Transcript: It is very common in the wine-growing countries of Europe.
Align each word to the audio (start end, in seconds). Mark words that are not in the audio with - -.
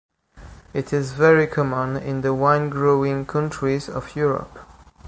It 0.73 0.93
is 0.93 1.11
very 1.11 1.45
common 1.45 1.95
in 1.95 2.21
the 2.21 2.33
wine-growing 2.33 3.27
countries 3.27 3.87
of 3.87 4.15
Europe. 4.15 4.57